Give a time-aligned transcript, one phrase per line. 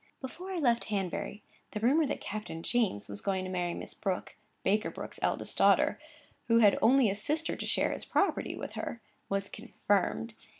[0.19, 1.43] Before I left Hanbury,
[1.73, 5.99] the rumour that Captain James was going to marry Miss Brooke, Baker Brooke's eldest daughter,
[6.47, 10.33] who had only a sister to share his property with her, was confirmed.